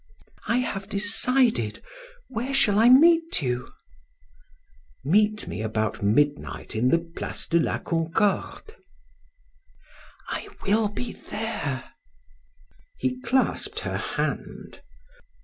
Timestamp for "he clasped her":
12.97-13.97